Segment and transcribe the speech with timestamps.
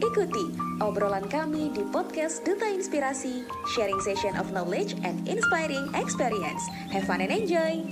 [0.00, 3.44] Ikuti obrolan kami di podcast Duta Inspirasi,
[3.76, 6.64] sharing session of knowledge and inspiring experience.
[6.88, 7.84] Have fun and enjoy!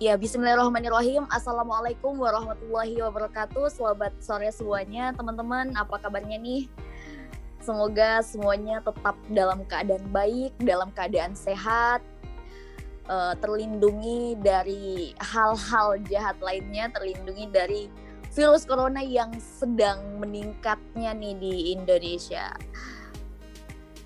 [0.00, 1.28] Ya, bismillahirrahmanirrahim.
[1.28, 3.68] Assalamualaikum warahmatullahi wabarakatuh.
[3.68, 5.76] Selamat sore semuanya, teman-teman.
[5.76, 6.72] Apa kabarnya nih?
[7.66, 11.98] Semoga semuanya tetap dalam keadaan baik, dalam keadaan sehat,
[13.10, 17.82] uh, terlindungi dari hal-hal jahat lainnya, terlindungi dari
[18.30, 22.54] virus corona yang sedang meningkatnya nih di Indonesia.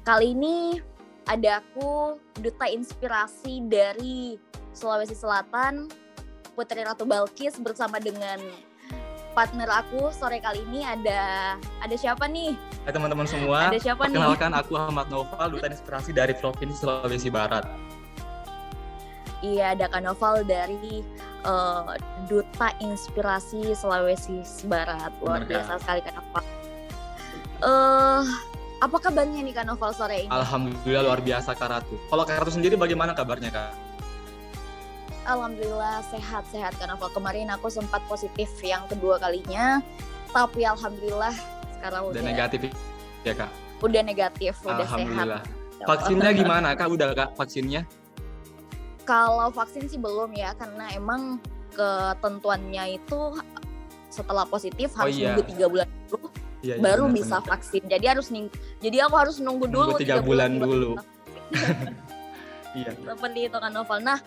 [0.08, 0.80] Kali ini
[1.28, 4.40] ada aku, duta inspirasi dari
[4.72, 5.92] Sulawesi Selatan,
[6.56, 8.40] Putri Ratu Balkis bersama dengan
[9.32, 12.54] partner aku sore kali ini ada ada siapa nih?
[12.84, 13.70] Hai teman-teman semua.
[13.70, 14.18] Ada siapa nih?
[14.18, 17.64] Perkenalkan aku Ahmad Noval, duta inspirasi dari Provinsi Sulawesi Barat.
[19.40, 21.00] Iya, ada Kak Noval dari
[21.48, 21.96] uh,
[22.28, 25.16] Duta Inspirasi Sulawesi Barat.
[25.24, 26.44] Luar Benar, biasa sekali Kak Noval.
[27.60, 28.22] Uh,
[28.84, 30.32] apa kabarnya nih Kak Noval sore ini?
[30.32, 31.96] Alhamdulillah luar biasa Kak Ratu.
[32.12, 33.72] Kalau Kak Ratu sendiri bagaimana kabarnya Kak?
[35.28, 39.84] Alhamdulillah sehat-sehat karena kemarin aku sempat positif yang kedua kalinya,
[40.32, 41.34] tapi alhamdulillah
[41.76, 42.60] sekarang udah, Udah negatif
[43.22, 43.50] ya Kak?
[43.84, 44.96] Udah negatif, udah sehat.
[44.96, 45.42] Alhamdulillah.
[45.84, 46.88] Vaksinnya gimana Kak?
[46.88, 47.84] Udah Kak vaksinnya?
[49.04, 51.36] Kalau vaksin sih belum ya, karena emang
[51.76, 53.18] ketentuannya itu
[54.10, 55.32] setelah positif Oh harus iya.
[55.32, 56.28] nunggu tiga bulan dulu
[56.60, 57.48] Iya, iya, baru benar, bisa benar.
[57.56, 57.82] vaksin.
[57.88, 58.46] Jadi harus ning
[58.84, 60.90] jadi aku harus nunggu dulu Nunggu tiga bulan baru dulu.
[62.70, 62.94] Iya.
[62.94, 63.98] Seperti itu kan Noval.
[63.98, 64.22] Nah,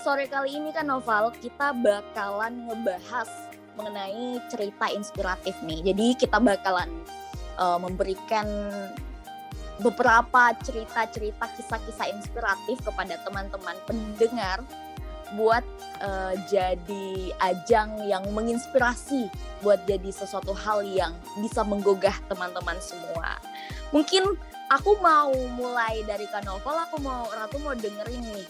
[0.00, 3.28] sore kali ini kan Noval kita bakalan ngebahas
[3.76, 5.92] mengenai cerita inspiratif nih.
[5.92, 6.88] Jadi kita bakalan
[7.60, 8.46] uh, memberikan
[9.84, 14.64] beberapa cerita-cerita kisah-kisah inspiratif kepada teman-teman pendengar
[15.36, 15.66] buat
[16.00, 19.28] uh, jadi ajang yang menginspirasi
[19.60, 23.36] buat jadi sesuatu hal yang bisa menggugah teman-teman semua.
[23.92, 24.38] Mungkin
[24.72, 28.46] aku mau mulai dari Kak Novel, aku mau Ratu mau dengerin nih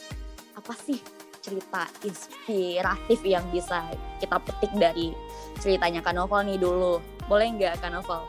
[0.57, 1.16] apa sih
[1.47, 3.87] cerita inspiratif yang bisa
[4.19, 5.15] kita petik dari
[5.63, 6.99] ceritanya Kak Novel nih dulu.
[7.31, 8.27] Boleh nggak Kak Novel?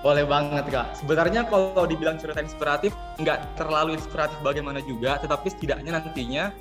[0.00, 0.96] Boleh banget Kak.
[0.96, 6.52] Sebenarnya kalau dibilang cerita inspiratif, nggak terlalu inspiratif bagaimana juga, tetapi setidaknya nantinya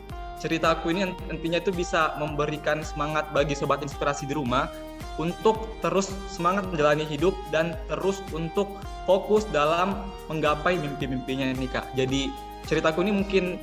[0.43, 4.67] ceritaku ini nantinya itu bisa memberikan semangat bagi sobat inspirasi di rumah
[5.15, 8.67] untuk terus semangat menjalani hidup dan terus untuk
[9.07, 11.85] fokus dalam menggapai mimpi-mimpinya nih Kak.
[11.95, 12.27] Jadi
[12.67, 13.59] ceritaku ini mungkin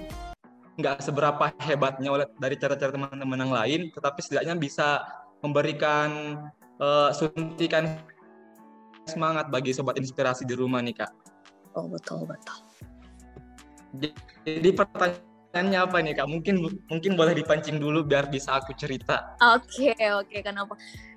[0.81, 5.05] nggak seberapa hebatnya oleh dari cara-cara teman-teman yang lain, tetapi setidaknya bisa
[5.45, 6.41] memberikan
[6.81, 8.01] eh, suntikan
[9.09, 11.13] semangat bagi sobat inspirasi di rumah nih Kak.
[11.75, 12.59] Oh betul betul.
[14.47, 16.29] Jadi pertanyaannya apa nih Kak?
[16.31, 16.55] Mungkin
[16.87, 19.35] mungkin boleh dipancing dulu biar bisa aku cerita.
[19.43, 20.77] Oke oke Kak Novel.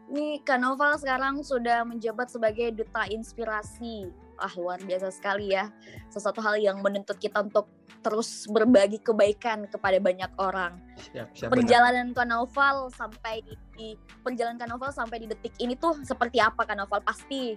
[0.09, 4.22] Nih Kak Novel sekarang sudah menjabat sebagai duta inspirasi.
[4.37, 5.69] Wah luar biasa sekali ya.
[6.09, 7.69] Sesuatu hal yang menuntut kita untuk
[8.03, 10.75] terus berbagi kebaikan kepada banyak orang.
[10.99, 11.49] Siap, siap.
[11.49, 11.55] benar.
[11.55, 13.39] perjalanan Kanoval sampai
[13.77, 17.55] di perjalanan Kanoval sampai di detik ini tuh seperti apa Kanoval pasti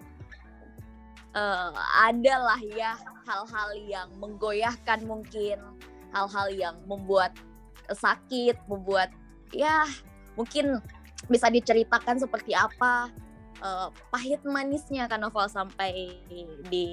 [1.35, 1.73] eh,
[2.07, 2.95] ada lah ya
[3.27, 5.59] hal-hal yang menggoyahkan mungkin
[6.15, 7.35] hal-hal yang membuat
[7.91, 9.11] sakit membuat
[9.51, 9.87] ya
[10.35, 10.79] mungkin
[11.27, 13.11] bisa diceritakan seperti apa
[13.67, 16.15] eh, pahit manisnya Kanoval sampai
[16.71, 16.87] di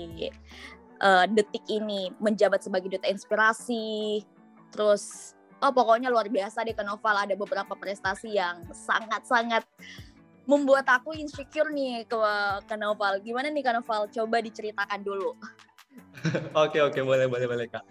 [0.98, 4.26] eh, detik ini menjabat sebagai duta inspirasi
[4.74, 9.64] terus oh pokoknya luar biasa deh ke Noval ada beberapa prestasi yang sangat-sangat
[10.44, 12.20] membuat aku insecure nih ke
[12.68, 13.24] ke Noval.
[13.24, 14.12] Gimana nih Kak Noval?
[14.12, 15.32] Coba diceritakan dulu.
[16.58, 17.86] Oke oke boleh boleh boleh Kak.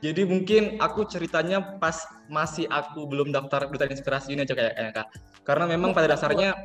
[0.00, 4.92] Jadi mungkin aku ceritanya pas masih aku belum daftar duta inspirasi ini aja kayak kayak
[4.96, 5.08] Kak.
[5.44, 6.56] Karena memang pada dasarnya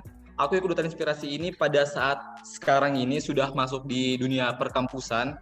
[0.41, 5.38] aku ikut duta inspirasi ini pada saat sekarang ini sudah masuk di dunia perkampusan.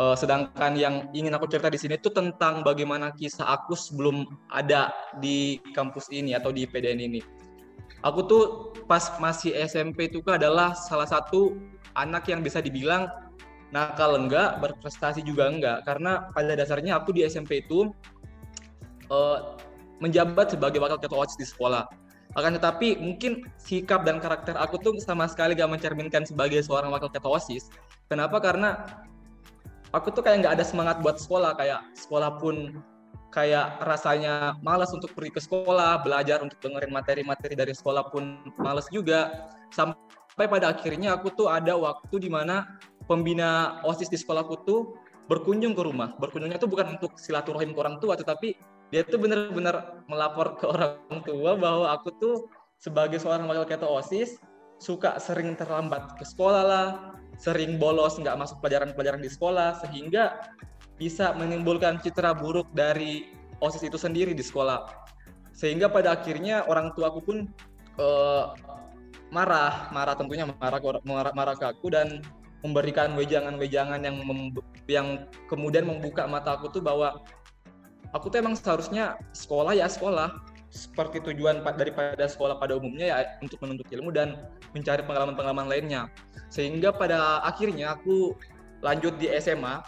[0.00, 4.88] Eh, sedangkan yang ingin aku cerita di sini itu tentang bagaimana kisah aku sebelum ada
[5.20, 7.20] di kampus ini atau di PDN ini.
[8.00, 11.52] Aku tuh pas masih SMP itu kan adalah salah satu
[12.00, 13.12] anak yang bisa dibilang
[13.76, 15.84] nakal enggak, berprestasi juga enggak.
[15.84, 17.92] Karena pada dasarnya aku di SMP itu
[19.12, 19.38] eh,
[20.00, 21.84] menjabat sebagai wakil ketua OSIS di sekolah.
[22.38, 27.10] Akan tetapi mungkin sikap dan karakter aku tuh sama sekali gak mencerminkan sebagai seorang wakil
[27.10, 27.70] ketua OSIS.
[28.06, 28.38] Kenapa?
[28.38, 28.86] Karena
[29.90, 31.58] aku tuh kayak nggak ada semangat buat sekolah.
[31.58, 32.82] Kayak sekolah pun
[33.30, 38.86] kayak rasanya malas untuk pergi ke sekolah, belajar untuk dengerin materi-materi dari sekolah pun malas
[38.90, 39.50] juga.
[39.74, 44.94] Sampai pada akhirnya aku tuh ada waktu di mana pembina OSIS di sekolahku tuh
[45.30, 46.18] berkunjung ke rumah.
[46.18, 48.58] Berkunjungnya itu bukan untuk silaturahim ke orang tua, tetapi
[48.90, 52.34] dia tuh benar-benar melapor ke orang tua bahwa aku tuh
[52.82, 54.42] sebagai seorang wakil ketua OSIS
[54.82, 56.86] suka sering terlambat ke sekolah lah,
[57.38, 60.50] sering bolos nggak masuk pelajaran-pelajaran di sekolah sehingga
[60.98, 63.30] bisa menimbulkan citra buruk dari
[63.62, 64.88] OSIS itu sendiri di sekolah.
[65.54, 67.36] Sehingga pada akhirnya orang tua aku pun
[68.00, 68.56] uh,
[69.30, 72.24] marah, marah tentunya marah, marah, marah ke aku dan
[72.60, 74.16] memberikan wejangan-wejangan yang
[74.84, 75.06] yang
[75.48, 77.24] kemudian membuka mata aku tuh bahwa
[78.14, 80.30] aku tuh emang seharusnya sekolah ya sekolah.
[80.70, 84.38] Seperti tujuan daripada sekolah pada umumnya ya untuk menuntut ilmu dan
[84.70, 86.06] mencari pengalaman-pengalaman lainnya.
[86.46, 88.38] Sehingga pada akhirnya aku
[88.78, 89.82] lanjut di SMA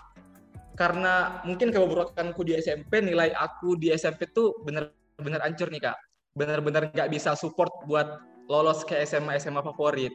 [0.74, 5.98] karena mungkin keburukanku di SMP nilai aku di SMP tuh bener-bener hancur nih kak.
[6.34, 8.18] Bener-bener nggak bisa support buat
[8.50, 10.10] lolos ke SMA SMA favorit.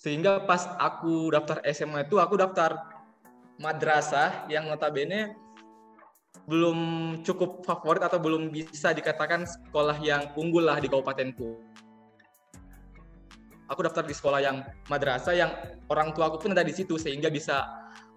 [0.00, 2.80] Sehingga pas aku daftar SMA itu aku daftar
[3.60, 5.34] madrasah yang notabene
[6.48, 6.78] belum
[7.28, 11.60] cukup favorit atau belum bisa dikatakan sekolah yang unggul lah di kabupatenku.
[13.68, 15.52] Aku daftar di sekolah yang madrasah yang
[15.92, 17.68] orang tua aku pun ada di situ sehingga bisa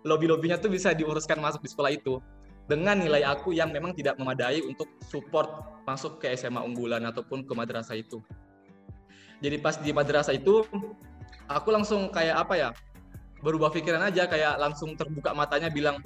[0.08, 2.24] lobby-lobbynya tuh bisa diuruskan masuk di sekolah itu
[2.72, 7.52] dengan nilai aku yang memang tidak memadai untuk support masuk ke SMA unggulan ataupun ke
[7.52, 8.24] madrasah itu.
[9.44, 10.64] Jadi pas di madrasah itu
[11.52, 12.70] aku langsung kayak apa ya
[13.44, 16.00] berubah pikiran aja kayak langsung terbuka matanya bilang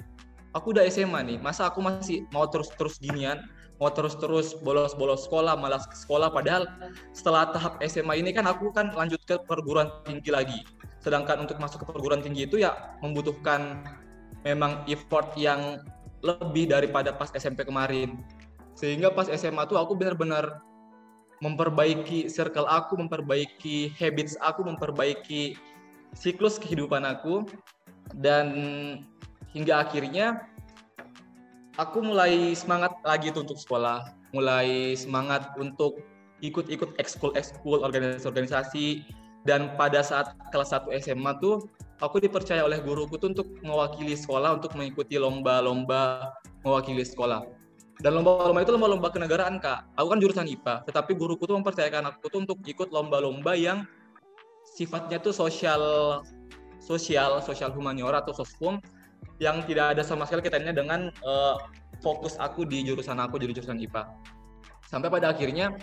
[0.56, 3.44] aku udah SMA nih masa aku masih mau terus-terus ginian?
[3.76, 6.64] Mau terus-terus bolos-bolos sekolah malas sekolah padahal
[7.12, 10.64] setelah tahap SMA ini kan aku kan lanjut ke perguruan tinggi lagi.
[11.04, 13.84] Sedangkan untuk masuk ke perguruan tinggi itu ya membutuhkan
[14.48, 15.84] memang effort yang
[16.24, 18.16] lebih daripada pas SMP kemarin.
[18.72, 20.64] Sehingga pas SMA tuh aku benar-benar
[21.44, 25.56] memperbaiki circle aku, memperbaiki habits aku, memperbaiki
[26.16, 27.44] siklus kehidupan aku.
[28.16, 28.46] Dan
[29.56, 30.44] hingga akhirnya
[31.80, 36.04] aku mulai semangat lagi tuh untuk sekolah, mulai semangat untuk
[36.44, 39.08] ikut-ikut ekskul ekskul organisasi-organisasi
[39.48, 41.64] dan pada saat kelas 1 SMA tuh
[42.04, 47.40] aku dipercaya oleh guruku tuh untuk mewakili sekolah untuk mengikuti lomba-lomba mewakili sekolah.
[47.96, 49.88] Dan lomba-lomba itu lomba-lomba kenegaraan kak.
[49.96, 53.88] Aku kan jurusan IPA tetapi guruku tuh mempercayakan aku tuh untuk ikut lomba-lomba yang
[54.76, 55.80] sifatnya tuh sosial
[56.76, 58.76] sosial sosial humaniora atau sosfum
[59.42, 61.60] yang tidak ada sama sekali kaitannya dengan uh,
[62.00, 64.08] fokus aku di jurusan aku jadi jurusan IPA
[64.88, 65.76] sampai pada akhirnya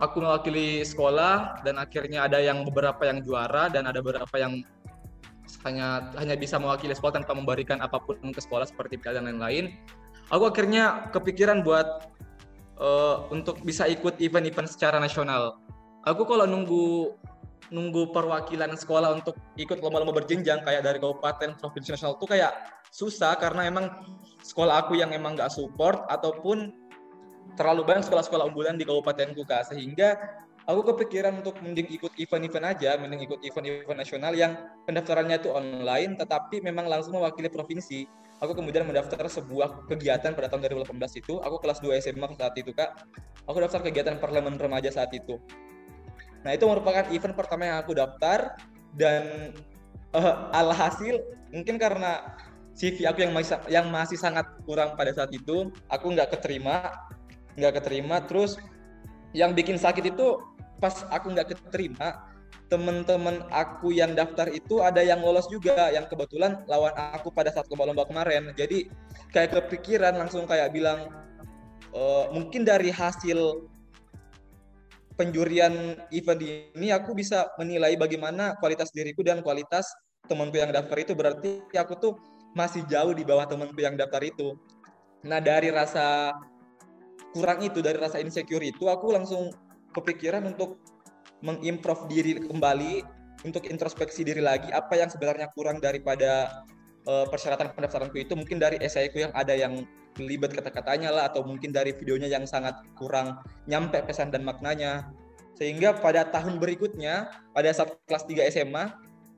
[0.00, 4.60] aku mewakili sekolah dan akhirnya ada yang beberapa yang juara dan ada beberapa yang
[5.66, 9.76] hanya hanya bisa mewakili sekolah tanpa memberikan apa pun ke sekolah seperti piala dan lain-lain
[10.30, 12.10] aku akhirnya kepikiran buat
[12.80, 15.60] uh, untuk bisa ikut event-event secara nasional.
[16.08, 17.12] Aku kalau nunggu
[17.70, 22.52] nunggu perwakilan sekolah untuk ikut lomba-lomba berjenjang kayak dari kabupaten, provinsi, nasional tuh kayak
[22.90, 23.86] susah karena emang
[24.42, 26.74] sekolah aku yang emang nggak support ataupun
[27.54, 29.70] terlalu banyak sekolah-sekolah unggulan di kabupatenku kak.
[29.70, 30.18] Sehingga
[30.66, 34.58] aku kepikiran untuk mending ikut event-event aja, mending ikut event-event nasional yang
[34.90, 38.06] pendaftarannya itu online tetapi memang langsung mewakili provinsi.
[38.40, 41.38] Aku kemudian mendaftar sebuah kegiatan pada tahun 2018 itu.
[41.44, 43.06] Aku kelas 2 SMA saat itu kak.
[43.46, 45.36] Aku daftar kegiatan parlemen remaja saat itu
[46.40, 48.56] nah itu merupakan event pertama yang aku daftar
[48.96, 49.52] dan
[50.16, 51.20] uh, alhasil
[51.52, 52.36] mungkin karena
[52.74, 56.90] CV aku yang masih yang masih sangat kurang pada saat itu aku nggak keterima
[57.58, 58.22] nggak keterima.
[58.24, 58.56] Terus
[59.36, 60.40] yang bikin sakit itu
[60.78, 62.26] pas aku nggak keterima
[62.70, 67.66] teman-teman aku yang daftar itu ada yang lolos juga yang kebetulan lawan aku pada saat
[67.66, 68.54] lomba-lomba kemarin.
[68.54, 68.86] Jadi
[69.34, 71.10] kayak kepikiran langsung kayak bilang
[71.90, 73.66] e, mungkin dari hasil
[75.20, 76.40] penjurian event
[76.72, 79.84] ini aku bisa menilai bagaimana kualitas diriku dan kualitas
[80.24, 81.12] temanku yang daftar itu.
[81.12, 82.12] Berarti aku tuh
[82.56, 84.56] masih jauh di bawah temanku yang daftar itu.
[85.28, 86.32] Nah dari rasa
[87.36, 89.52] kurang itu dari rasa insecure itu aku langsung
[89.92, 90.80] kepikiran untuk
[91.44, 93.04] mengimprove diri kembali
[93.44, 96.64] untuk introspeksi diri lagi apa yang sebenarnya kurang daripada
[97.08, 99.86] uh, persyaratan pendaftaranku itu mungkin dari esaiku yang ada yang
[100.18, 103.38] belibet kata-katanya lah atau mungkin dari videonya yang sangat kurang
[103.70, 105.08] nyampe pesan dan maknanya.
[105.54, 108.84] Sehingga pada tahun berikutnya pada saat kelas 3 SMA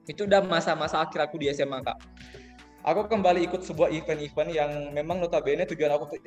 [0.06, 1.98] itu udah masa-masa akhir aku di SMA kak.
[2.82, 6.18] Aku kembali ikut sebuah event-event yang memang notabene tujuan aku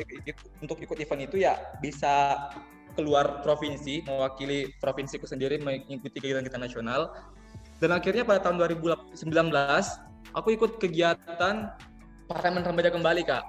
[0.63, 2.47] untuk ikut event itu ya bisa
[2.95, 7.11] keluar provinsi mewakili provinsiku sendiri mengikuti kegiatan-kegiatan nasional.
[7.83, 9.19] Dan akhirnya pada tahun 2019
[10.35, 11.71] aku ikut kegiatan
[12.29, 13.43] parlemen remaja kembali kak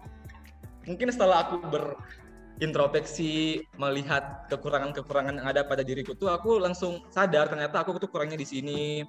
[0.86, 7.82] mungkin setelah aku berintrospeksi melihat kekurangan-kekurangan yang ada pada diriku tuh aku langsung sadar ternyata
[7.82, 9.02] aku tuh kurangnya di sini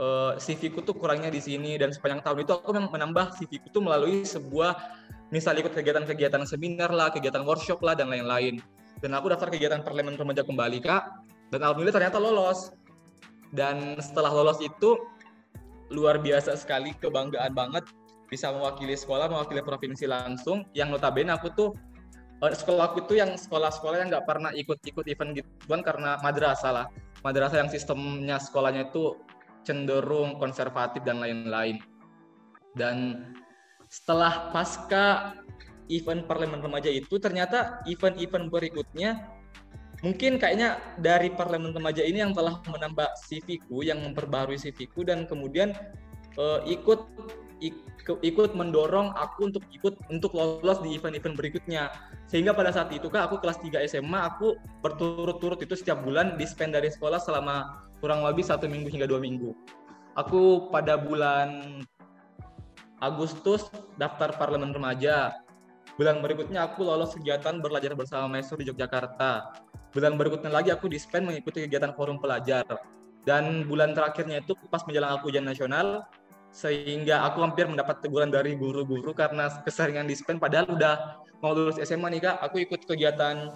[0.00, 3.64] uh, CV ku tuh kurangnya di sini dan sepanjang tahun itu aku memang menambah CV
[3.64, 4.76] ku tuh melalui sebuah
[5.30, 8.58] misal ikut kegiatan-kegiatan seminar lah, kegiatan workshop lah dan lain-lain.
[9.00, 11.02] Dan aku daftar kegiatan parlemen remaja kembali kak,
[11.54, 12.74] dan alhamdulillah ternyata lolos.
[13.50, 14.98] Dan setelah lolos itu
[15.90, 17.84] luar biasa sekali kebanggaan banget
[18.30, 20.62] bisa mewakili sekolah, mewakili provinsi langsung.
[20.72, 21.70] Yang notabene aku tuh
[22.40, 26.86] uh, sekolah aku itu yang sekolah-sekolah yang nggak pernah ikut-ikut event gituan karena madrasah lah.
[27.26, 29.18] Madrasah yang sistemnya sekolahnya itu
[29.66, 31.82] cenderung konservatif dan lain-lain.
[32.78, 33.26] Dan
[33.90, 35.34] setelah pasca
[35.90, 39.39] event parlemen remaja itu ternyata event-event berikutnya
[40.00, 45.04] mungkin kayaknya dari parlemen remaja ini yang telah menambah CV ku, yang memperbarui CV ku
[45.04, 45.76] dan kemudian
[46.40, 47.04] uh, ikut
[48.24, 51.92] ikut mendorong aku untuk ikut untuk lolos di event-event berikutnya.
[52.26, 56.48] Sehingga pada saat itu kak aku kelas 3 SMA aku berturut-turut itu setiap bulan di
[56.48, 59.52] spend dari sekolah selama kurang lebih satu minggu hingga dua minggu.
[60.16, 61.80] Aku pada bulan
[63.00, 63.68] Agustus
[64.00, 65.36] daftar parlemen remaja.
[65.98, 69.54] Bulan berikutnya aku lolos kegiatan belajar bersama Maestro di Yogyakarta.
[69.90, 72.66] Bulan berikutnya lagi aku di spend mengikuti kegiatan forum pelajar.
[73.26, 76.08] Dan bulan terakhirnya itu pas menjelang aku ujian nasional,
[76.50, 81.78] sehingga aku hampir mendapat teguran dari guru-guru karena keseringan di spend padahal udah mau lulus
[81.78, 83.54] SMA nih kak aku ikut kegiatan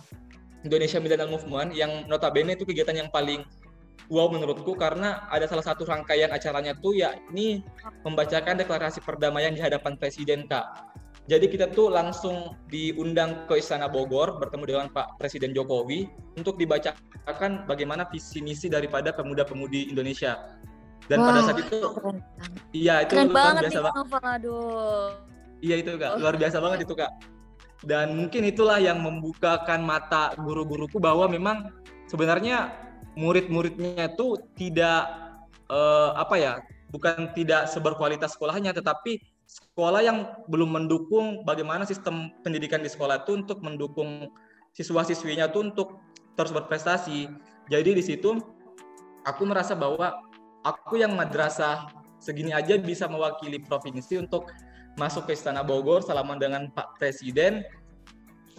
[0.63, 3.43] Indonesia Millennial Movement yang notabene itu kegiatan yang paling
[4.07, 7.67] wow menurutku karena ada salah satu rangkaian acaranya tuh ya ini
[8.07, 10.94] membacakan deklarasi perdamaian di hadapan presiden kak
[11.25, 16.05] jadi kita tuh langsung diundang ke Istana Bogor bertemu dengan Pak Presiden Jokowi
[16.37, 20.53] untuk dibacakan bagaimana visi misi daripada pemuda-pemudi Indonesia.
[21.09, 21.81] Dan Wah, pada saat itu
[22.77, 24.05] iya itu keren luar banget biasa banget.
[24.21, 25.09] Aduh.
[25.65, 26.13] Iya itu kak.
[26.21, 27.13] Luar biasa banget itu kak.
[27.85, 31.73] Dan mungkin itulah yang membukakan mata guru-guruku bahwa memang
[32.09, 32.69] sebenarnya
[33.17, 35.09] murid-muridnya itu tidak
[35.73, 36.53] uh, apa ya
[36.93, 39.19] bukan tidak seberkualitas sekolahnya tetapi
[39.75, 44.31] sekolah yang belum mendukung bagaimana sistem pendidikan di sekolah itu untuk mendukung
[44.71, 45.99] siswa-siswinya itu untuk
[46.39, 47.27] terus berprestasi.
[47.67, 48.39] Jadi di situ
[49.27, 50.15] aku merasa bahwa
[50.63, 51.91] aku yang madrasah
[52.23, 54.47] segini aja bisa mewakili provinsi untuk
[54.95, 57.67] masuk ke Istana Bogor salaman dengan Pak Presiden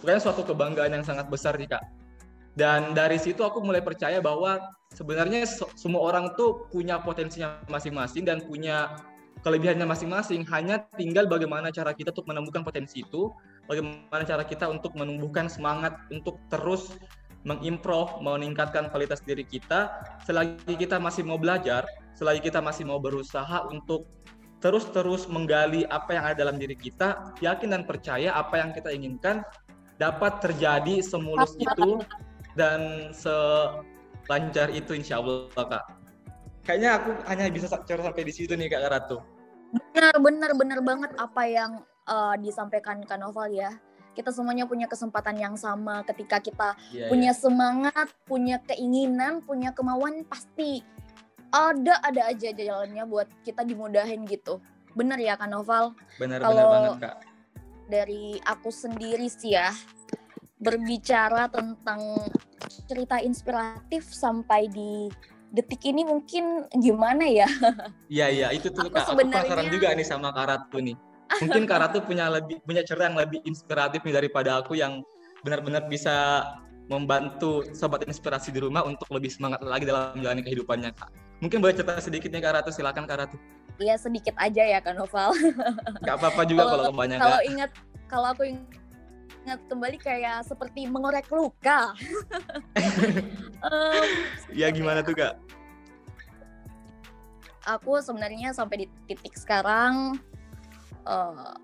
[0.04, 1.84] bukan suatu kebanggaan yang sangat besar nih kak.
[2.60, 4.60] Dan dari situ aku mulai percaya bahwa
[4.92, 5.48] sebenarnya
[5.80, 8.96] semua orang tuh punya potensinya masing-masing dan punya
[9.46, 13.30] kelebihannya masing-masing hanya tinggal bagaimana cara kita untuk menemukan potensi itu
[13.70, 16.98] bagaimana cara kita untuk menumbuhkan semangat untuk terus
[17.46, 20.02] mengimprove, meningkatkan kualitas diri kita.
[20.26, 21.86] Selagi kita masih mau belajar,
[22.18, 24.10] selagi kita masih mau berusaha untuk
[24.58, 29.46] terus-terus menggali apa yang ada dalam diri kita, yakin dan percaya apa yang kita inginkan
[30.02, 32.02] dapat terjadi semulus itu
[32.58, 35.84] dan selancar itu insya Allah kak.
[36.66, 39.35] Kayaknya aku hanya bisa cara sampai di situ nih kak Ratu.
[39.72, 43.72] Benar, benar, benar banget apa yang uh, disampaikan Kak Noval ya
[44.16, 47.38] kita semuanya punya kesempatan yang sama ketika kita yeah, punya yeah.
[47.38, 50.80] semangat, punya keinginan, punya kemauan pasti
[51.52, 54.64] ada ada aja jalannya buat kita dimudahin gitu.
[54.96, 55.92] Bener ya Kak Noval?
[56.16, 57.16] Bener, Kalau banget Kak.
[57.86, 59.70] Dari aku sendiri sih ya,
[60.56, 62.00] berbicara tentang
[62.88, 65.12] cerita inspiratif sampai di
[65.54, 67.46] detik ini mungkin gimana ya?
[68.12, 69.06] Iya iya itu tuh aku kak.
[69.10, 69.42] Sebenarnya...
[69.42, 70.96] Aku penasaran juga nih sama Kak Ratu nih
[71.42, 75.02] mungkin Kak Ratu punya lebih punya cerita yang lebih inspiratif nih daripada aku yang
[75.42, 76.46] benar-benar bisa
[76.86, 81.10] membantu sobat inspirasi di rumah untuk lebih semangat lagi dalam menjalani kehidupannya Kak.
[81.42, 83.36] Mungkin boleh cerita sedikit nih Kak Ratu, silakan Kak Ratu.
[83.76, 85.34] Iya sedikit aja ya Kak Noval.
[86.06, 87.22] Gak apa-apa juga kalau kebanyakan.
[87.26, 87.70] Kalau ingat,
[88.06, 88.64] kalau aku ingat
[89.54, 91.94] kembali kayak seperti mengorek luka.
[93.66, 94.08] um,
[94.50, 95.38] ya gimana tuh Kak?
[97.66, 100.18] Aku sebenarnya sampai di titik sekarang
[101.06, 101.54] uh,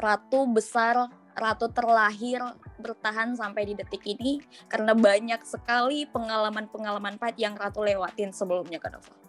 [0.00, 2.40] ratu besar, ratu terlahir
[2.80, 8.92] bertahan sampai di detik ini karena banyak sekali pengalaman-pengalaman pahit yang ratu lewatin sebelumnya Kak
[8.96, 9.25] Nova.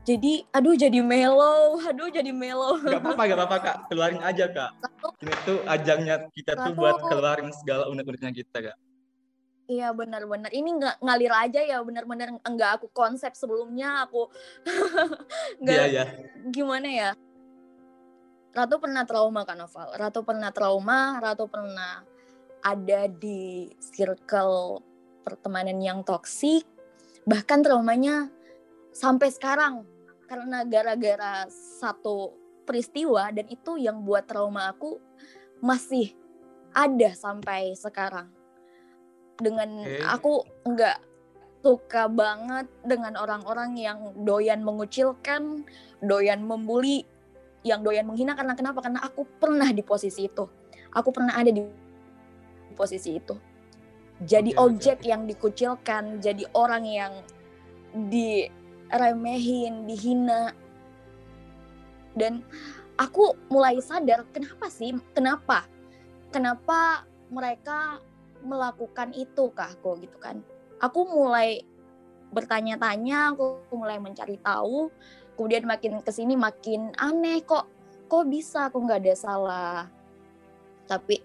[0.00, 2.80] Jadi, aduh jadi melo, aduh jadi melo.
[2.80, 4.70] Gak apa-apa, gak apa-apa kak, keluarin aja kak.
[5.20, 8.76] Ini tuh ajangnya kita tuh buat keluarin segala unek-uneknya kita kak.
[9.70, 10.50] Iya benar-benar.
[10.50, 14.26] Ini nggak ngalir aja ya benar-benar enggak aku konsep sebelumnya aku
[15.62, 16.08] nggak yeah, yeah.
[16.50, 17.10] gimana ya
[18.50, 19.94] Ratu pernah trauma kan Noval.
[19.94, 22.02] Ratu pernah trauma, Ratu pernah
[22.66, 24.82] ada di circle
[25.22, 26.66] pertemanan yang toksik.
[27.30, 28.26] Bahkan traumanya
[28.90, 29.86] sampai sekarang
[30.30, 31.50] karena gara-gara
[31.82, 35.02] satu peristiwa dan itu yang buat trauma aku
[35.58, 36.14] masih
[36.70, 38.30] ada sampai sekarang.
[39.34, 40.06] Dengan okay.
[40.06, 40.98] aku nggak
[41.66, 45.66] suka banget dengan orang-orang yang doyan mengucilkan,
[45.98, 47.02] doyan membuli,
[47.66, 48.86] yang doyan menghina karena kenapa?
[48.86, 50.46] Karena aku pernah di posisi itu.
[50.94, 51.66] Aku pernah ada di
[52.78, 53.34] posisi itu.
[54.22, 55.08] Jadi oke, objek oke.
[55.10, 57.12] yang dikucilkan, jadi orang yang
[58.90, 60.52] diremehin, dihina.
[62.18, 62.42] Dan
[62.98, 64.92] aku mulai sadar kenapa sih?
[65.14, 65.64] Kenapa?
[66.34, 68.02] Kenapa mereka
[68.42, 70.42] melakukan itu ke aku gitu kan?
[70.82, 71.62] Aku mulai
[72.34, 74.90] bertanya-tanya, aku mulai mencari tahu,
[75.34, 77.66] kemudian makin ke sini makin aneh kok,
[78.06, 79.80] kok bisa aku nggak ada salah,
[80.86, 81.22] tapi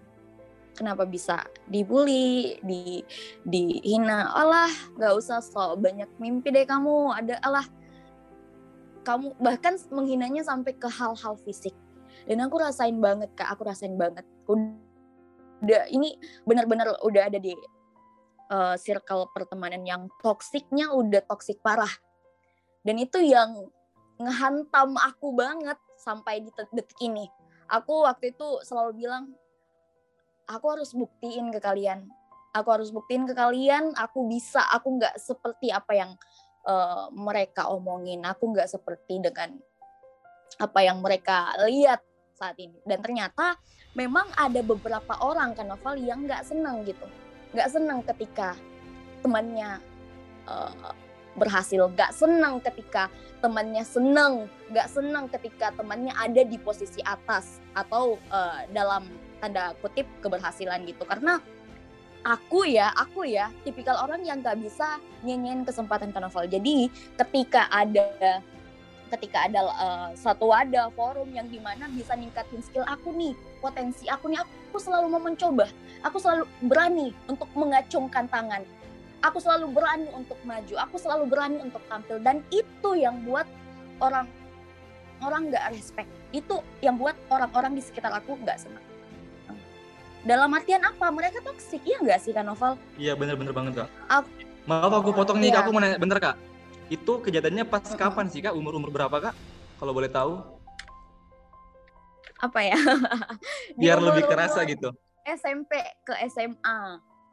[0.75, 3.01] kenapa bisa dibully, di
[3.48, 7.65] dihina, alah nggak usah sok banyak mimpi deh kamu, ada alah
[9.08, 11.74] kamu bahkan menghinanya sampai ke hal-hal fisik.
[12.25, 14.25] Dan aku rasain banget kak aku rasain banget.
[14.50, 17.53] Udah ini benar-benar udah ada di
[18.50, 21.91] uh, circle pertemanan yang toksiknya udah toksik parah.
[22.82, 23.70] Dan itu yang
[24.17, 27.29] ngehantam aku banget sampai di detik ini.
[27.70, 29.34] Aku waktu itu selalu bilang
[30.49, 32.09] aku harus buktiin ke kalian.
[32.55, 36.11] Aku harus buktiin ke kalian aku bisa aku nggak seperti apa yang
[36.63, 38.23] uh, mereka omongin.
[38.23, 39.59] Aku nggak seperti dengan
[40.55, 41.99] apa yang mereka lihat
[42.31, 42.79] saat ini.
[42.87, 43.59] Dan ternyata
[43.97, 47.03] memang ada beberapa orang kan novel yang nggak senang gitu.
[47.51, 48.55] Nggak senang ketika
[49.19, 49.83] temannya
[50.47, 50.95] uh,
[51.35, 51.91] berhasil.
[51.91, 53.11] Nggak senang ketika
[53.43, 59.05] temannya senang nggak senang ketika temannya ada di posisi atas atau uh, dalam
[59.39, 61.03] tanda kutip keberhasilan gitu.
[61.03, 61.39] Karena
[62.25, 66.89] aku ya aku ya tipikal orang yang nggak bisa nyanyiin kesempatan ke novel jadi
[67.21, 68.41] ketika ada
[69.13, 74.09] ketika ada uh, satu wadah forum yang di mana bisa ningkatin skill aku nih potensi
[74.09, 75.71] aku nih aku selalu mau mencoba.
[76.03, 78.61] Aku selalu berani untuk mengacungkan tangan.
[79.23, 80.75] Aku selalu berani untuk maju.
[80.83, 82.19] Aku selalu berani untuk tampil.
[82.21, 83.47] Dan itu yang buat
[84.03, 84.27] orang
[85.23, 86.11] orang nggak respect.
[86.35, 88.84] Itu yang buat orang-orang di sekitar aku nggak senang
[90.25, 93.90] dalam artian apa mereka toksik ya nggak sih kan Novel Iya bener-bener banget kak.
[94.09, 94.33] Aku-
[94.66, 95.55] Maaf aku potong nih, Iya.
[95.55, 95.61] Kak.
[95.61, 96.35] aku mau nanya bentar kak.
[96.88, 98.51] Itu kejadiannya pas kapan sih kak?
[98.51, 99.38] Umur-umur berapa kak?
[99.75, 100.42] Kalau boleh tahu,
[102.38, 102.74] apa ya
[103.79, 104.90] biar lebih umur-umur kerasa gitu.
[105.25, 106.79] SMP ke SMA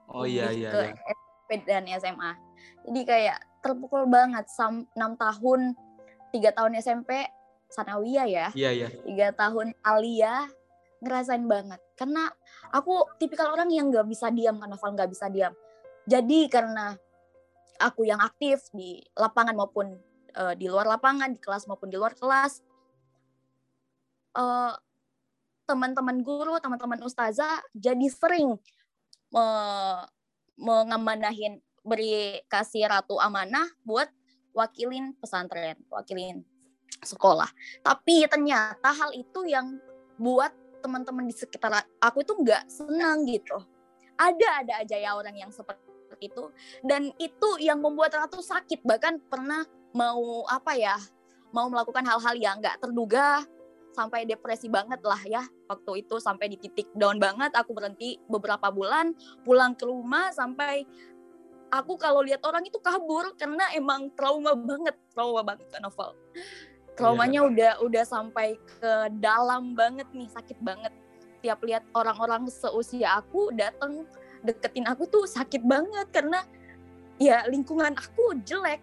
[0.07, 0.71] Oh iya lebih iya.
[0.71, 0.95] ke iya.
[1.11, 2.31] SMP dan SMA
[2.83, 5.61] jadi kayak terpukul banget sam 6 tahun
[6.31, 7.29] tiga tahun SMP
[7.69, 8.89] Sanawiyah ya Iya iya.
[9.03, 10.49] tiga tahun Alia
[11.03, 11.83] ngerasain banget.
[11.99, 12.31] Karena
[12.71, 15.53] aku tipikal orang yang nggak bisa diam kan Novel nggak bisa diam.
[16.07, 16.95] Jadi karena
[17.83, 19.99] aku yang aktif di lapangan maupun
[20.33, 22.63] eh, di luar lapangan di kelas maupun di luar kelas
[24.39, 24.75] eh,
[25.67, 28.59] teman-teman guru teman-teman ustazah jadi sering
[29.35, 30.07] me-
[30.59, 34.07] mengamanahin beri kasih ratu amanah buat
[34.55, 36.47] wakilin pesantren wakilin
[37.03, 37.51] sekolah.
[37.83, 39.81] Tapi ternyata hal itu yang
[40.21, 43.57] buat teman-teman di sekitar aku itu nggak senang gitu.
[44.19, 45.81] Ada ada aja ya orang yang seperti
[46.21, 46.51] itu.
[46.83, 48.83] Dan itu yang membuat Ratu sakit.
[48.83, 49.63] Bahkan pernah
[49.95, 50.99] mau apa ya
[51.55, 53.45] mau melakukan hal-hal yang nggak terduga
[53.93, 55.43] sampai depresi banget lah ya.
[55.71, 59.15] Waktu itu sampai di titik down banget aku berhenti beberapa bulan
[59.47, 60.85] pulang ke rumah sampai
[61.73, 66.13] aku kalau lihat orang itu kabur karena emang trauma banget trauma banget novel
[67.03, 70.95] traumanya udah udah sampai ke dalam banget nih sakit banget.
[71.43, 74.07] Tiap lihat orang-orang seusia aku datang
[74.47, 76.47] deketin aku tuh sakit banget karena
[77.19, 78.79] ya lingkungan aku jelek.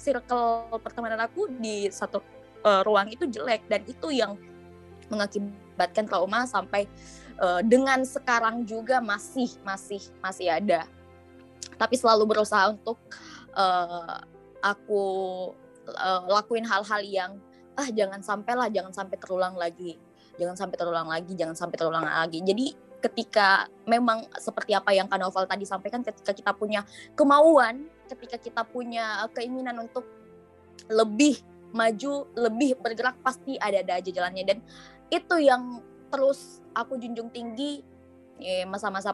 [0.00, 2.24] Circle pertemanan aku di satu
[2.64, 4.36] eh, ruang itu jelek dan itu yang
[5.08, 6.84] mengakibatkan trauma sampai
[7.40, 10.84] eh, dengan sekarang juga masih masih masih ada.
[11.76, 12.96] Tapi selalu berusaha untuk
[13.56, 14.16] eh,
[14.64, 15.04] aku
[15.92, 17.32] eh, lakuin hal-hal yang
[17.78, 19.96] ah jangan sampai lah jangan sampai terulang lagi.
[20.38, 22.38] Jangan sampai terulang lagi jangan sampai terulang lagi.
[22.42, 22.66] Jadi
[22.98, 26.82] ketika memang seperti apa yang Kanoval tadi sampaikan ketika kita punya
[27.14, 30.02] kemauan ketika kita punya keinginan untuk
[30.90, 31.38] lebih
[31.70, 34.44] maju lebih bergerak pasti ada-ada aja jalannya.
[34.46, 34.58] Dan
[35.12, 37.84] itu yang terus aku junjung tinggi
[38.40, 39.12] eh, masa-masa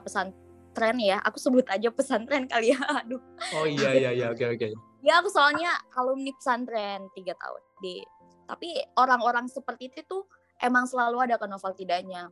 [0.74, 1.18] pesantren ya.
[1.22, 2.78] Aku sebut aja pesantren kali ya.
[3.06, 3.22] Aduh.
[3.54, 4.26] Oh iya iya iya.
[4.34, 4.68] Oke oke.
[5.04, 8.02] ya aku soalnya alumni pesantren tiga tahun di.
[8.44, 10.26] Tapi orang-orang seperti itu tuh
[10.58, 12.28] emang selalu ada kan novel tidaknya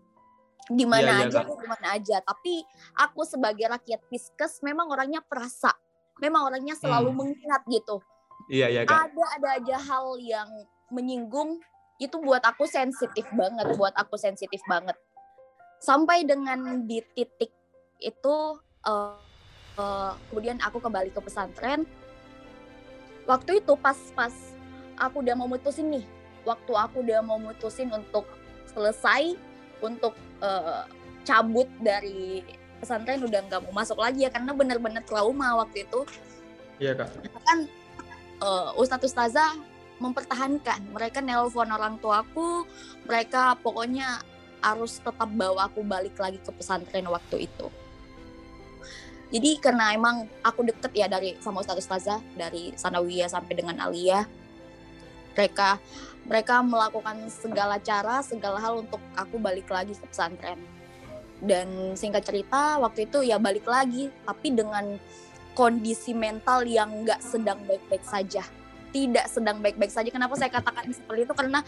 [0.71, 2.17] di mana Iya, iya, aja tuh di mana aja.
[2.21, 2.55] Tapi
[2.99, 5.71] aku sebagai rakyat piskes memang orangnya perasa.
[6.21, 7.19] Memang orangnya selalu Hmm.
[7.23, 8.03] mengingat gitu.
[8.51, 9.15] Iya iya kak.
[9.15, 10.51] ada ada aja hal yang
[10.91, 11.63] menyinggung
[12.03, 14.99] itu buat aku sensitif banget buat aku sensitif banget.
[15.79, 17.62] Sampai dengan di titik
[18.03, 18.37] itu
[18.87, 19.17] eh,
[19.79, 21.87] uh, kemudian aku kembali ke pesantren.
[23.25, 24.35] Waktu itu pas pas
[24.99, 26.05] aku udah mau mutusin nih
[26.43, 28.27] waktu aku udah mau mutusin untuk
[28.67, 29.39] selesai
[29.79, 30.87] untuk uh,
[31.23, 32.43] cabut dari
[32.83, 36.03] pesantren udah nggak mau masuk lagi ya karena bener-bener trauma waktu itu.
[36.83, 37.15] Iya kak.
[37.47, 37.71] Kan
[38.43, 39.55] uh, ustadz ustazah
[40.03, 42.67] mempertahankan mereka nelpon orang tuaku
[43.07, 44.19] mereka pokoknya
[44.59, 47.71] harus tetap bawa aku balik lagi ke pesantren waktu itu
[49.33, 54.29] jadi karena emang aku deket ya dari sama Ustaz Ustazah dari Sanawiyah sampai dengan Aliyah.
[55.33, 55.81] Mereka
[56.29, 60.61] mereka melakukan segala cara segala hal untuk aku balik lagi ke pesantren.
[61.41, 65.01] Dan singkat cerita waktu itu ya balik lagi tapi dengan
[65.57, 68.45] kondisi mental yang nggak sedang baik-baik saja.
[68.93, 70.13] Tidak sedang baik-baik saja.
[70.13, 71.33] Kenapa saya katakan seperti itu?
[71.33, 71.65] Karena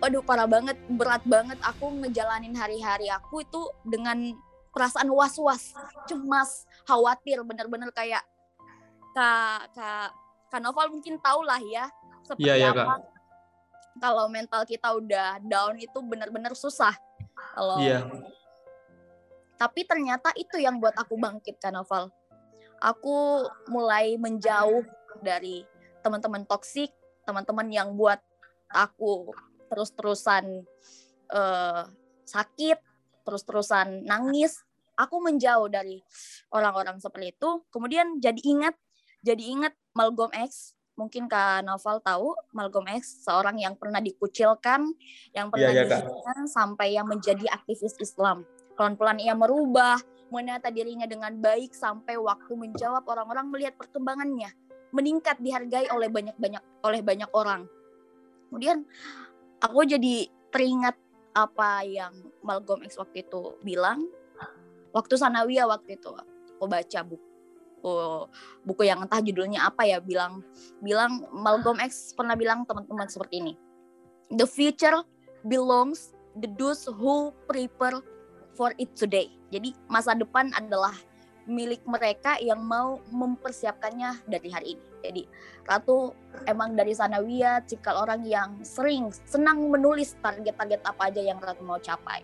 [0.00, 4.32] waduh parah banget berat banget aku ngejalanin hari-hari aku itu dengan
[4.72, 5.76] perasaan was-was,
[6.08, 8.24] cemas, khawatir, bener-bener kayak
[9.12, 10.10] kak kak
[10.48, 11.86] kak Novel mungkin tahu lah ya
[12.24, 12.84] seperti yeah, yeah, apa.
[12.96, 13.00] Kak.
[14.00, 16.96] Kalau mental kita udah down itu bener-bener susah.
[17.52, 18.08] Kalau yeah.
[19.60, 22.08] tapi ternyata itu yang buat aku bangkit kak Novel.
[22.82, 24.82] Aku mulai menjauh
[25.22, 25.62] dari
[26.02, 26.90] teman-teman toksik,
[27.22, 28.18] teman-teman yang buat
[28.72, 29.30] aku
[29.70, 30.66] terus-terusan
[31.30, 31.86] uh,
[32.26, 32.80] sakit,
[33.22, 34.62] terus-terusan nangis,
[34.98, 36.02] aku menjauh dari
[36.52, 37.64] orang-orang seperti itu.
[37.72, 38.74] Kemudian jadi ingat,
[39.24, 40.76] jadi ingat Malcolm X.
[40.92, 44.92] Mungkin Kak Novel tahu Malcolm X seorang yang pernah dikucilkan,
[45.32, 48.44] yang pernah yeah, yeah, sampai yang menjadi aktivis Islam.
[48.76, 49.96] Pelan-pelan ia merubah,
[50.28, 54.52] menata dirinya dengan baik sampai waktu menjawab orang-orang melihat perkembangannya
[54.92, 57.64] meningkat dihargai oleh banyak-banyak oleh banyak orang.
[58.48, 58.84] Kemudian
[59.64, 60.96] aku jadi teringat
[61.32, 62.12] apa yang
[62.44, 64.06] Malcolm X waktu itu bilang?
[64.92, 67.32] Waktu sanawiyah waktu itu aku baca buku
[68.62, 70.46] buku yang entah judulnya apa ya bilang
[70.78, 73.58] bilang Malcolm X pernah bilang teman-teman seperti ini
[74.32, 75.02] the future
[75.44, 78.00] belongs the those who prepare
[78.56, 79.28] for it today.
[79.52, 80.96] Jadi masa depan adalah
[81.46, 84.86] milik mereka yang mau mempersiapkannya dari hari ini.
[85.02, 85.22] Jadi
[85.66, 86.14] Ratu
[86.46, 91.82] emang dari Sanawiyah cikal orang yang sering senang menulis target-target apa aja yang Ratu mau
[91.82, 92.22] capai.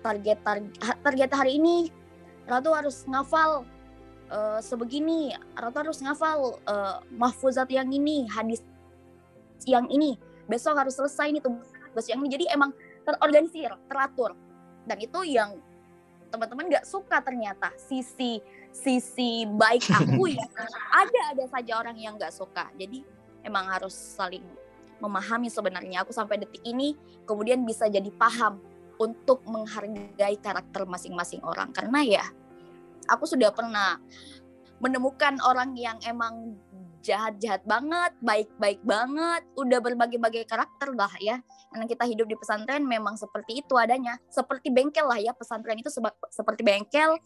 [0.00, 1.92] Target target, target hari ini
[2.50, 3.62] Ratu harus ngafal
[4.34, 8.66] uh, sebegini, Ratu harus ngafal uh, mahfuzat yang ini, hadis
[9.70, 10.18] yang ini.
[10.50, 12.28] Besok harus selesai nih tugas yang ini.
[12.34, 12.74] Jadi emang
[13.06, 14.34] terorganisir, teratur.
[14.82, 15.62] Dan itu yang
[16.30, 18.38] teman-teman nggak suka ternyata sisi
[18.70, 20.46] sisi baik aku ya.
[21.02, 22.70] Ada ada saja orang yang nggak suka.
[22.78, 23.02] Jadi
[23.42, 24.46] emang harus saling
[25.02, 26.06] memahami sebenarnya.
[26.06, 26.94] Aku sampai detik ini
[27.26, 28.62] kemudian bisa jadi paham
[29.00, 31.74] untuk menghargai karakter masing-masing orang.
[31.74, 32.24] Karena ya
[33.10, 33.98] aku sudah pernah
[34.80, 36.56] menemukan orang yang emang
[37.00, 41.40] jahat-jahat banget, baik-baik banget, udah berbagai-bagai karakter lah ya.
[41.72, 45.32] Karena kita hidup di pesantren memang seperti itu adanya, seperti bengkel lah ya.
[45.32, 45.88] Pesantren itu
[46.30, 47.16] seperti bengkel,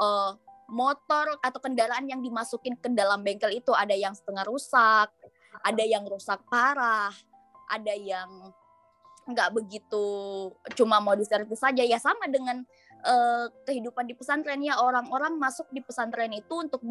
[0.00, 0.32] uh,
[0.72, 5.12] motor atau kendaraan yang dimasukin ke dalam bengkel itu ada yang setengah rusak,
[5.60, 7.12] ada yang rusak parah,
[7.68, 8.28] ada yang
[9.22, 10.06] nggak begitu
[10.74, 12.66] cuma mau diservis saja ya sama dengan
[13.06, 16.82] uh, kehidupan di pesantren ya orang-orang masuk di pesantren itu untuk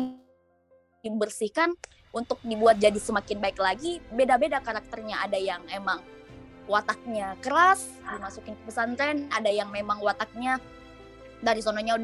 [1.03, 1.75] dibersihkan
[2.11, 5.23] untuk dibuat jadi semakin baik lagi beda-beda karakternya.
[5.23, 6.03] Ada yang emang
[6.67, 9.27] wataknya keras dimasukin ke pesantren.
[9.31, 10.59] Ada yang memang wataknya
[11.41, 11.97] dari sononya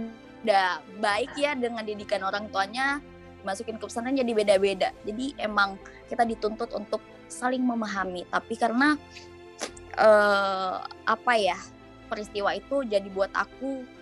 [0.43, 3.03] udah baik ya dengan didikan orang tuanya
[3.43, 4.89] dimasukin ke pesantren jadi beda-beda.
[5.03, 5.75] Jadi emang
[6.07, 8.23] kita dituntut untuk saling memahami.
[8.31, 8.95] Tapi karena
[9.99, 11.59] uh, apa ya
[12.07, 13.96] peristiwa itu jadi buat aku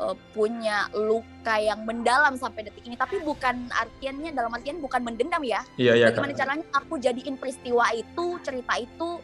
[0.00, 2.96] uh, punya luka yang mendalam sampai detik ini.
[2.96, 5.64] Tapi bukan artiannya dalam artian bukan mendendam ya.
[5.76, 6.40] Iya, iya, bagaimana kan.
[6.44, 9.20] caranya aku jadiin peristiwa itu cerita itu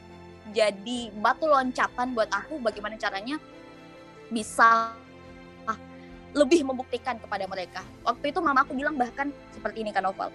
[0.53, 2.61] jadi batu loncatan buat aku?
[2.61, 3.41] Bagaimana caranya
[4.29, 4.93] bisa
[5.69, 5.79] ah,
[6.37, 7.81] lebih membuktikan kepada mereka?
[8.05, 10.29] Waktu itu mama aku bilang bahkan seperti ini kan Novel.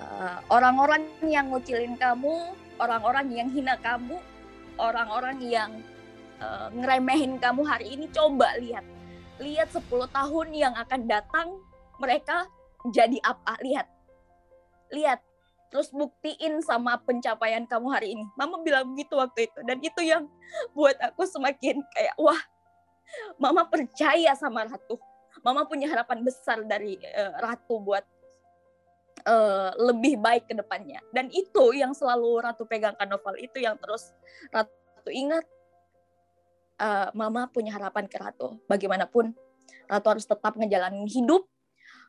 [0.00, 4.16] Uh, orang-orang yang ngucilin kamu orang-orang yang hina kamu
[4.80, 5.70] orang-orang yang
[6.40, 8.84] uh, ngeremehin kamu hari ini coba lihat.
[9.40, 11.48] Lihat 10 tahun yang akan datang
[12.00, 12.48] mereka
[12.92, 13.56] jadi apa.
[13.60, 13.86] Lihat.
[14.92, 15.20] Lihat.
[15.70, 18.24] Terus buktiin sama pencapaian kamu hari ini.
[18.34, 19.60] Mama bilang begitu waktu itu.
[19.62, 20.26] Dan itu yang
[20.74, 22.40] buat aku semakin kayak wah
[23.38, 24.98] mama percaya sama ratu.
[25.46, 28.02] Mama punya harapan besar dari uh, ratu buat
[29.24, 30.98] uh, lebih baik ke depannya.
[31.14, 34.10] Dan itu yang selalu ratu pegangkan novel itu yang terus
[34.50, 34.74] ratu
[35.08, 35.46] ingat
[36.80, 38.56] uh, mama punya harapan ke Ratu.
[38.64, 39.36] Bagaimanapun
[39.86, 41.44] Ratu harus tetap ngejalanin hidup,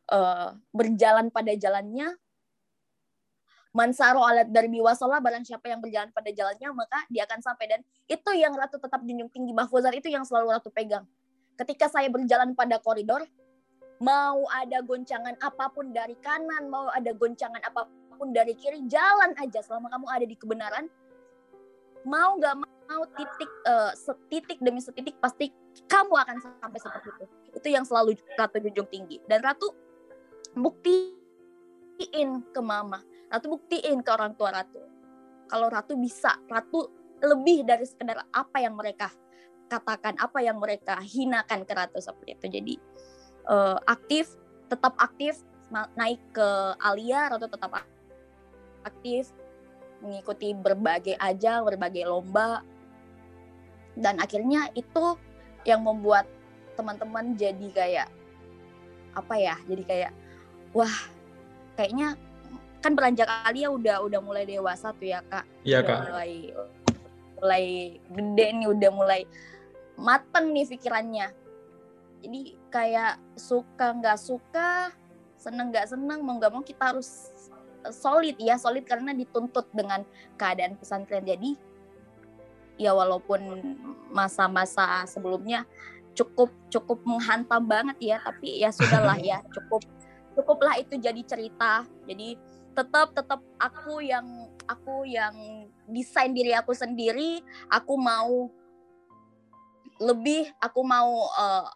[0.10, 2.16] uh, berjalan pada jalannya.
[3.72, 7.80] Mansaro alat darbi wasola barang siapa yang berjalan pada jalannya maka dia akan sampai dan
[8.04, 11.08] itu yang Ratu tetap junjung tinggi Mahfuzat itu yang selalu Ratu pegang.
[11.56, 13.24] Ketika saya berjalan pada koridor,
[14.04, 17.88] mau ada goncangan apa pun dari kanan, mau ada goncangan apa
[18.20, 20.86] pun dari kiri, jalan aja selama kamu ada di kebenaran.
[22.04, 22.81] Mau nggak mau
[23.18, 25.52] titik uh, setitik demi setitik pasti
[25.88, 27.26] kamu akan sampai seperti itu.
[27.56, 29.18] Itu yang selalu Ratu junjung tinggi.
[29.28, 29.72] Dan Ratu
[30.56, 33.00] buktiin ke mama
[33.32, 34.84] Ratu buktiin ke orang tua Ratu.
[35.48, 36.92] Kalau Ratu bisa, Ratu
[37.24, 39.08] lebih dari sekedar apa yang mereka
[39.72, 42.46] katakan, apa yang mereka hinakan ke Ratu seperti itu.
[42.52, 42.74] Jadi
[43.48, 44.36] uh, aktif,
[44.68, 45.40] tetap aktif,
[45.96, 47.72] naik ke Alia, Ratu tetap
[48.84, 49.32] aktif,
[50.04, 52.68] mengikuti berbagai ajang, berbagai lomba.
[53.98, 55.20] Dan akhirnya itu
[55.68, 56.26] yang membuat
[56.80, 58.10] teman-teman jadi kayak
[59.16, 59.56] apa ya?
[59.68, 60.12] Jadi kayak
[60.72, 60.96] wah,
[61.76, 62.16] kayaknya
[62.82, 65.46] kan beranjak Alia udah udah mulai dewasa tuh ya kak.
[65.62, 66.10] Iya kak.
[66.10, 66.32] mulai
[67.42, 67.66] mulai
[68.10, 69.22] gede nih udah mulai
[69.98, 71.28] mateng nih pikirannya.
[72.22, 72.42] Jadi
[72.74, 74.94] kayak suka nggak suka
[75.38, 77.34] seneng nggak seneng mau nggak mau kita harus
[77.90, 80.06] solid ya solid karena dituntut dengan
[80.38, 81.26] keadaan pesantren.
[81.26, 81.58] Jadi
[82.80, 83.42] ya walaupun
[84.12, 85.64] masa-masa sebelumnya
[86.12, 89.84] cukup cukup menghantam banget ya tapi ya sudahlah ya cukup
[90.36, 91.86] cukuplah itu jadi cerita.
[92.08, 92.36] Jadi
[92.72, 94.26] tetap tetap aku yang
[94.68, 97.44] aku yang desain diri aku sendiri.
[97.72, 98.48] Aku mau
[100.02, 101.68] lebih aku mau uh,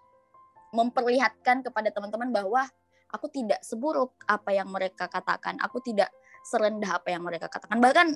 [0.74, 2.64] memperlihatkan kepada teman-teman bahwa
[3.12, 5.60] aku tidak seburuk apa yang mereka katakan.
[5.64, 6.12] Aku tidak
[6.46, 7.80] serendah apa yang mereka katakan.
[7.82, 8.08] Bahkan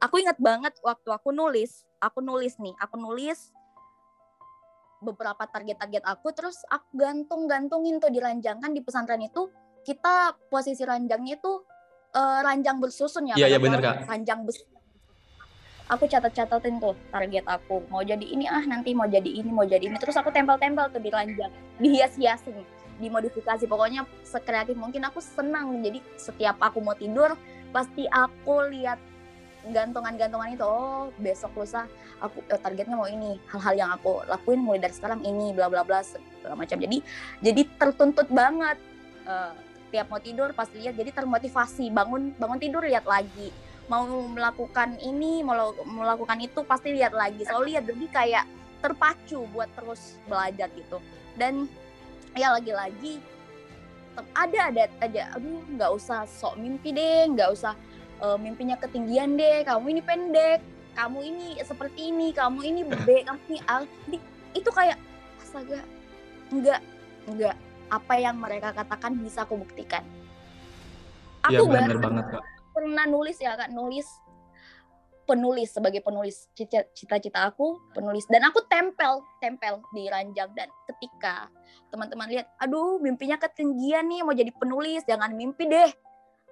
[0.00, 3.52] aku ingat banget waktu aku nulis aku nulis nih aku nulis
[5.00, 9.48] beberapa target-target aku terus aku gantung-gantungin tuh diranjangkan di pesantren itu
[9.86, 11.62] kita posisi ranjangnya itu
[12.16, 13.36] uh, ranjang bersusun ya.
[13.38, 14.10] Iya, iya benar Kak.
[14.10, 14.58] Ranjang bes
[15.86, 17.86] Aku catat-catatin tuh target aku.
[17.86, 19.94] Mau jadi ini ah, nanti mau jadi ini, mau jadi ini.
[20.02, 21.46] Terus aku tempel-tempel tuh di ranjang.
[21.78, 22.58] Dihias-hiasin,
[22.98, 23.70] dimodifikasi.
[23.70, 25.78] Pokoknya sekreatif mungkin aku senang.
[25.86, 27.38] Jadi setiap aku mau tidur,
[27.70, 28.98] pasti aku lihat
[29.70, 31.90] gantungan-gantungan itu oh besok lusa
[32.22, 35.84] aku eh, targetnya mau ini hal-hal yang aku lakuin mulai dari sekarang ini bla bla
[35.84, 36.78] bla segala macam.
[36.78, 36.98] Jadi
[37.42, 38.78] jadi tertuntut banget.
[39.26, 39.50] Uh,
[39.90, 41.90] tiap mau tidur pasti lihat jadi termotivasi.
[41.90, 43.50] Bangun bangun tidur lihat lagi.
[43.86, 47.42] Mau melakukan ini mau melakukan itu pasti lihat lagi.
[47.46, 48.44] Selalu lihat jadi kayak
[48.82, 50.98] terpacu buat terus belajar gitu.
[51.34, 51.66] Dan
[52.38, 53.18] ya lagi-lagi
[54.32, 55.22] ada ada aja.
[55.36, 57.74] Aduh nggak usah sok mimpi deh nggak usah
[58.20, 60.60] uh, mimpinya ketinggian deh kamu ini pendek
[60.96, 63.84] kamu ini seperti ini kamu ini B kamu ini A
[64.56, 64.96] itu kayak
[65.40, 65.84] astaga
[66.50, 66.80] enggak
[67.26, 67.56] enggak.
[67.86, 70.02] Apa yang mereka katakan bisa aku buktikan.
[71.46, 72.42] Aku ya, benar banget kak.
[72.74, 74.06] Pernah nulis ya kak, nulis
[75.26, 76.50] penulis sebagai penulis
[76.94, 78.26] cita-cita aku penulis.
[78.26, 80.50] Dan aku tempel tempel di ranjang.
[80.54, 81.46] Dan ketika
[81.94, 85.90] teman-teman lihat aduh mimpinya ketinggian nih mau jadi penulis jangan mimpi deh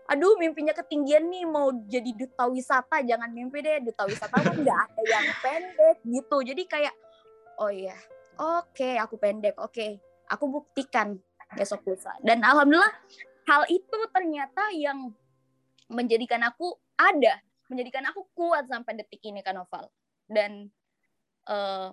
[0.04, 4.80] aduh mimpinya ketinggian nih mau jadi duta wisata jangan mimpi deh duta wisata kan nggak
[4.90, 6.36] ada yang pendek gitu.
[6.44, 6.94] Jadi kayak
[7.56, 7.96] oh iya
[8.36, 9.96] oke okay, aku pendek oke okay
[10.28, 11.16] aku buktikan
[11.54, 12.12] besok lusa.
[12.24, 12.94] Dan alhamdulillah
[13.48, 15.12] hal itu ternyata yang
[15.92, 19.88] menjadikan aku ada menjadikan aku kuat sampai detik ini kan Noval.
[20.24, 20.68] Dan
[21.48, 21.92] uh,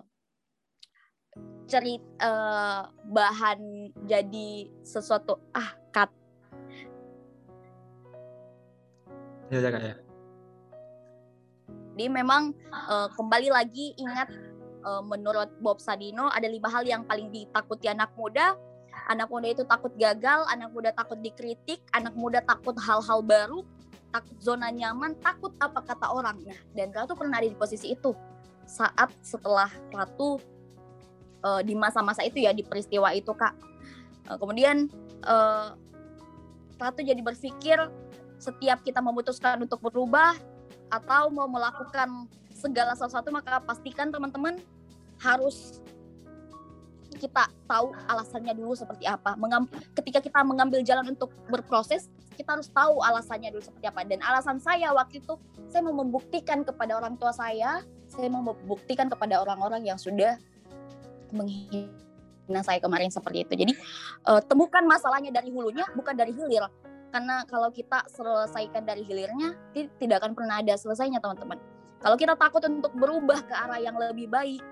[1.68, 5.81] cerita uh, bahan jadi sesuatu ah
[9.52, 9.94] ya ya ya
[11.92, 14.32] jadi memang uh, kembali lagi ingat
[14.84, 18.56] uh, menurut Bob Sadino ada lima hal yang paling ditakuti anak muda.
[19.10, 23.66] Anak muda itu takut gagal, anak muda takut dikritik, anak muda takut hal-hal baru,
[24.14, 26.38] takut zona nyaman, takut apa kata orang.
[26.46, 28.14] Nah, dan Ratu pernah ada di posisi itu
[28.62, 30.38] saat setelah Ratu
[31.42, 33.52] uh, di masa-masa itu ya di peristiwa itu kak.
[34.30, 34.86] Uh, kemudian
[35.26, 35.74] uh,
[36.78, 37.82] Ratu jadi berpikir
[38.42, 40.34] setiap kita memutuskan untuk berubah
[40.90, 44.58] atau mau melakukan segala sesuatu maka pastikan teman-teman
[45.22, 45.78] harus
[47.22, 49.38] kita tahu alasannya dulu seperti apa.
[49.38, 54.02] Mengam ketika kita mengambil jalan untuk berproses, kita harus tahu alasannya dulu seperti apa.
[54.02, 55.38] Dan alasan saya waktu itu,
[55.70, 60.34] saya mau membuktikan kepada orang tua saya, saya mau membuktikan kepada orang-orang yang sudah
[61.30, 63.54] menghina saya kemarin seperti itu.
[63.54, 63.72] Jadi
[64.26, 66.66] uh, temukan masalahnya dari hulunya, bukan dari hilir.
[67.12, 69.52] Karena kalau kita selesaikan dari hilirnya,
[70.00, 71.60] tidak akan pernah ada selesainya teman-teman.
[72.00, 74.64] Kalau kita takut untuk berubah ke arah yang lebih baik,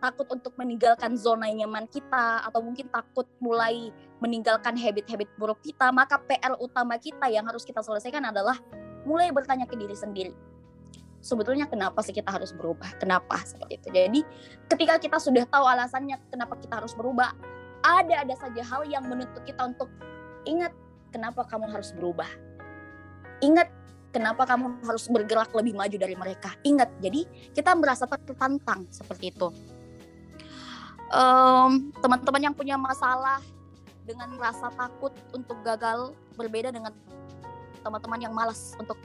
[0.00, 6.16] takut untuk meninggalkan zona nyaman kita atau mungkin takut mulai meninggalkan habit-habit buruk kita, maka
[6.24, 8.56] PR utama kita yang harus kita selesaikan adalah
[9.04, 10.32] mulai bertanya ke diri sendiri.
[11.20, 12.96] Sebetulnya kenapa sih kita harus berubah?
[12.96, 13.88] Kenapa seperti itu?
[13.92, 14.20] Jadi
[14.72, 17.36] ketika kita sudah tahu alasannya kenapa kita harus berubah,
[17.84, 19.92] ada-ada saja hal yang menuntut kita untuk
[20.48, 20.72] ingat
[21.10, 22.28] kenapa kamu harus berubah.
[23.42, 23.68] Ingat
[24.10, 26.54] kenapa kamu harus bergerak lebih maju dari mereka.
[26.66, 29.50] Ingat, jadi kita merasa tertantang seperti itu
[31.10, 33.42] um, teman-teman yang punya masalah
[34.06, 36.94] dengan rasa takut untuk gagal berbeda dengan
[37.84, 38.96] teman-teman yang malas untuk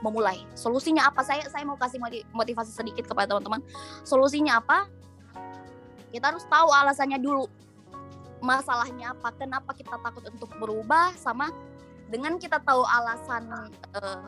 [0.00, 0.40] memulai.
[0.56, 1.20] Solusinya apa?
[1.20, 2.00] Saya saya mau kasih
[2.32, 3.60] motivasi sedikit kepada teman-teman.
[4.04, 4.88] Solusinya apa?
[6.10, 7.46] Kita harus tahu alasannya dulu.
[8.40, 9.32] Masalahnya apa?
[9.36, 11.52] Kenapa kita takut untuk berubah sama
[12.10, 13.46] dengan kita tahu alasan
[13.94, 14.26] uh,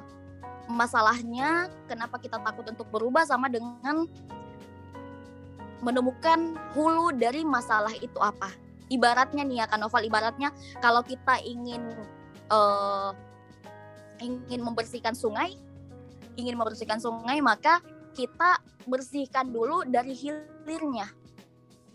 [0.70, 4.06] masalahnya, kenapa kita takut untuk berubah sama dengan
[5.82, 8.54] menemukan hulu dari masalah itu apa.
[8.86, 11.82] Ibaratnya nih ya kan Novel, ibaratnya kalau kita ingin
[12.52, 13.10] uh,
[14.22, 15.58] ingin membersihkan sungai,
[16.38, 17.82] ingin membersihkan sungai maka
[18.14, 21.10] kita bersihkan dulu dari hilirnya.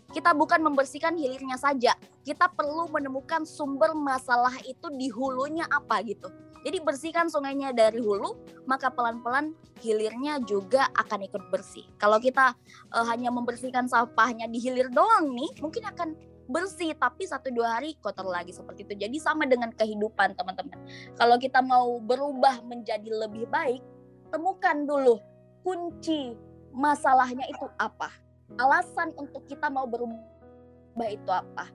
[0.08, 1.92] Kita bukan membersihkan hilirnya saja,
[2.24, 6.32] kita perlu menemukan sumber masalah itu di hulunya apa gitu.
[6.64, 9.52] Jadi bersihkan sungainya dari hulu, maka pelan-pelan
[9.84, 11.86] hilirnya juga akan ikut bersih.
[12.00, 12.56] Kalau kita
[12.90, 16.16] uh, hanya membersihkan sampahnya di hilir doang nih, mungkin akan
[16.48, 18.94] bersih tapi satu dua hari kotor lagi seperti itu.
[18.96, 20.80] Jadi sama dengan kehidupan teman-teman.
[21.14, 23.84] Kalau kita mau berubah menjadi lebih baik,
[24.32, 25.20] temukan dulu
[25.62, 26.32] kunci
[26.72, 28.27] masalahnya itu apa.
[28.56, 31.68] Alasan untuk kita mau berubah itu apa.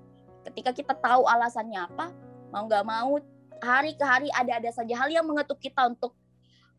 [0.49, 2.09] Ketika kita tahu alasannya apa,
[2.49, 3.21] mau nggak mau
[3.61, 6.17] hari ke hari ada-ada saja hal yang mengetuk kita untuk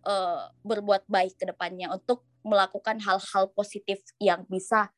[0.05, 4.91] uh, berbuat baik ke depannya, untuk melakukan hal-hal positif yang bisa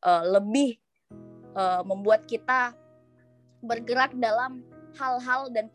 [0.00, 0.80] uh, lebih
[1.52, 2.72] uh, membuat kita
[3.60, 4.64] bergerak dalam
[4.96, 5.68] hal-hal dan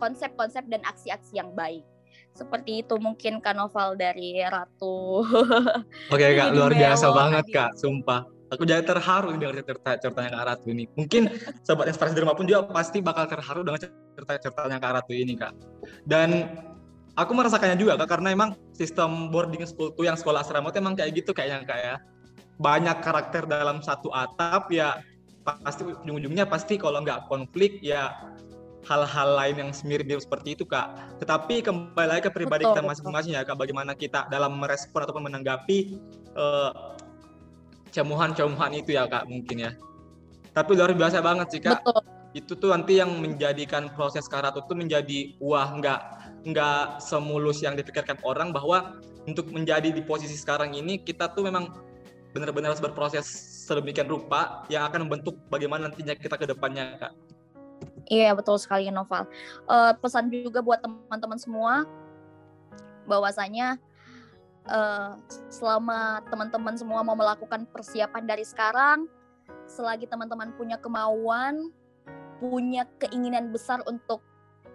[0.00, 1.84] konsep-konsep dan aksi-aksi yang baik.
[2.38, 5.26] Seperti itu mungkin Kanoval dari Ratu.
[6.14, 10.44] Oke okay, Kak, luar biasa banget Kak, sumpah aku jadi terharu dengan cerita ceritanya Kak
[10.48, 10.84] Ratu ini.
[10.96, 11.22] Mungkin
[11.66, 15.34] sobat inspirasi di rumah pun juga pasti bakal terharu dengan cerita ceritanya Kak Ratu ini
[15.36, 15.52] Kak.
[16.08, 16.48] Dan
[17.18, 20.94] aku merasakannya juga Kak karena emang sistem boarding school tuh yang sekolah asrama itu emang
[20.96, 21.94] kayak gitu kayaknya Kak ya.
[22.58, 24.98] Banyak karakter dalam satu atap ya
[25.42, 28.12] pasti ujung-ujungnya pasti kalau nggak konflik ya
[28.88, 30.96] hal-hal lain yang mirip-mirip seperti itu kak.
[31.20, 35.28] Tetapi kembali lagi ke pribadi betul, kita masing-masing ya kak, bagaimana kita dalam merespon ataupun
[35.28, 36.00] menanggapi
[36.32, 36.96] uh,
[37.92, 39.70] cemuhan-cemuhan itu ya kak mungkin ya.
[40.56, 41.84] Tapi luar biasa banget sih kak.
[41.84, 42.00] Betul.
[42.32, 46.00] Itu tuh nanti yang menjadikan proses karatu itu menjadi wah nggak
[46.48, 51.68] nggak semulus yang dipikirkan orang bahwa untuk menjadi di posisi sekarang ini kita tuh memang
[52.32, 53.24] benar-benar harus berproses
[53.68, 57.12] sedemikian rupa yang akan membentuk bagaimana nantinya kita ke depannya kak.
[58.08, 59.28] Iya betul sekali Noval.
[59.68, 61.84] Uh, pesan juga buat teman-teman semua
[63.04, 63.76] bahwasanya
[64.64, 65.20] uh,
[65.52, 69.04] selama teman-teman semua mau melakukan persiapan dari sekarang,
[69.68, 71.68] selagi teman-teman punya kemauan,
[72.40, 74.24] punya keinginan besar untuk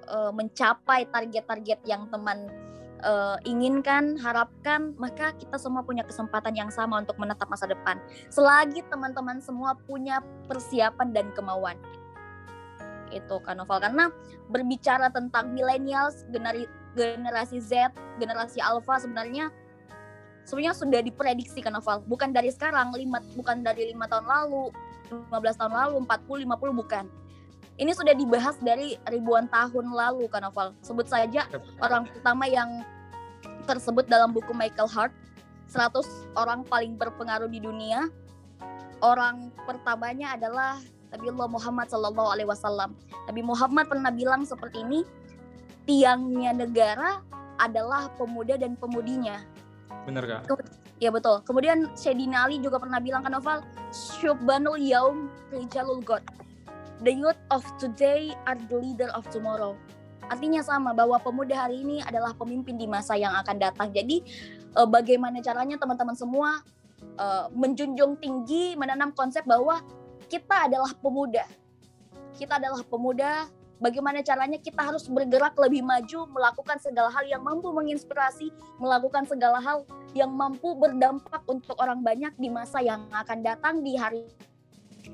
[0.10, 2.54] uh, mencapai target-target yang teman
[3.02, 7.98] uh, inginkan, harapkan, maka kita semua punya kesempatan yang sama untuk menetap masa depan.
[8.30, 11.78] Selagi teman-teman semua punya persiapan dan kemauan.
[13.14, 14.10] Itu kan Novel karena
[14.50, 16.26] berbicara tentang millennials,
[16.94, 19.50] generasi Z, generasi alpha sebenarnya
[20.44, 24.76] sebenarnya sudah diprediksi kan Novel bukan dari sekarang lima bukan dari lima tahun lalu
[25.32, 27.06] 15 tahun lalu 40 50 bukan.
[27.74, 31.48] Ini sudah dibahas dari ribuan tahun lalu kan Novel sebut saja
[31.82, 32.86] orang pertama yang
[33.66, 35.14] tersebut dalam buku Michael Hart
[35.72, 38.06] 100 orang paling berpengaruh di dunia.
[39.04, 40.80] Orang pertamanya adalah
[41.14, 42.98] Nabi Allah Muhammad Sallallahu Alaihi Wasallam
[43.30, 45.06] Nabi Muhammad pernah bilang seperti ini
[45.86, 47.22] tiangnya negara
[47.62, 49.40] adalah pemuda dan pemudinya
[50.04, 50.44] Bener kak?
[51.00, 51.44] Ya betul.
[51.44, 56.24] Kemudian Sayyidina Ali juga pernah bilang kan novel Syubbanul Yaum Rijalul God.
[57.04, 59.76] The youth of today are the leader of tomorrow.
[60.32, 63.92] Artinya sama bahwa pemuda hari ini adalah pemimpin di masa yang akan datang.
[63.92, 64.24] Jadi
[64.80, 66.64] uh, bagaimana caranya teman-teman semua
[67.20, 69.84] uh, menjunjung tinggi menanam konsep bahwa
[70.34, 71.46] kita adalah pemuda.
[72.34, 73.46] Kita adalah pemuda
[73.78, 78.50] bagaimana caranya kita harus bergerak lebih maju, melakukan segala hal yang mampu menginspirasi,
[78.82, 79.86] melakukan segala hal
[80.18, 84.26] yang mampu berdampak untuk orang banyak di masa yang akan datang di hari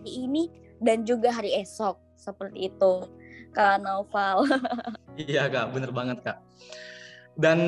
[0.07, 0.47] ini
[0.79, 3.03] dan juga hari esok seperti itu
[3.51, 4.47] Kak Noval.
[5.19, 6.39] iya Kak, bener banget Kak.
[7.35, 7.59] Dan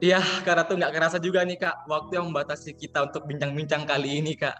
[0.00, 4.24] ya karena tuh nggak kerasa juga nih Kak, waktu yang membatasi kita untuk bincang-bincang kali
[4.24, 4.56] ini Kak.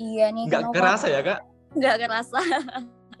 [0.00, 1.40] Iya nih, Nggak kerasa ya kak?
[1.76, 2.40] Nggak kerasa.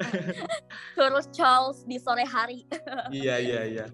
[0.96, 2.64] Terus Charles di sore hari.
[3.12, 3.86] Iya iya iya.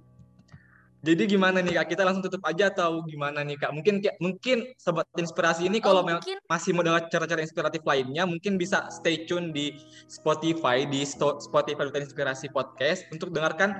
[1.03, 1.95] Jadi gimana nih kak?
[1.95, 3.71] Kita langsung tutup aja atau gimana nih kak?
[3.75, 7.83] Mungkin kayak- mungkin sobat inspirasi ini kalau Oh, memang mungkin masih mau dengar cara-cara inspiratif
[7.83, 9.75] lainnya, mungkin bisa stay tune di
[10.07, 13.75] Spotify di Spotify Duta Inspirasi Podcast untuk dengarkan